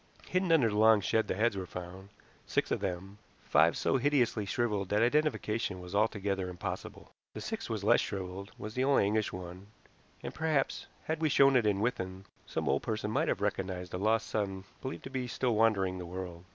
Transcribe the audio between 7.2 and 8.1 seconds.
The sixth was less